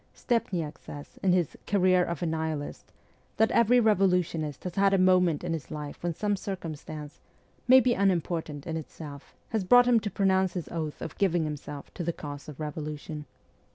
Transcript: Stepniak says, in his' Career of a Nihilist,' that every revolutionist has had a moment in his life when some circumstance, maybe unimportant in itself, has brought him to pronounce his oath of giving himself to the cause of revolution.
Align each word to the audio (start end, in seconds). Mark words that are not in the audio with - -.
Stepniak 0.15 0.79
says, 0.79 1.19
in 1.21 1.31
his' 1.31 1.55
Career 1.67 2.03
of 2.03 2.23
a 2.23 2.25
Nihilist,' 2.25 2.91
that 3.37 3.51
every 3.51 3.79
revolutionist 3.79 4.63
has 4.63 4.73
had 4.73 4.95
a 4.95 4.97
moment 4.97 5.43
in 5.43 5.53
his 5.53 5.69
life 5.69 6.01
when 6.01 6.11
some 6.15 6.35
circumstance, 6.35 7.19
maybe 7.67 7.93
unimportant 7.93 8.65
in 8.65 8.77
itself, 8.77 9.35
has 9.49 9.63
brought 9.63 9.85
him 9.85 9.99
to 9.99 10.09
pronounce 10.09 10.53
his 10.53 10.67
oath 10.69 11.03
of 11.03 11.15
giving 11.19 11.43
himself 11.43 11.93
to 11.93 12.03
the 12.03 12.11
cause 12.13 12.49
of 12.49 12.59
revolution. 12.59 13.27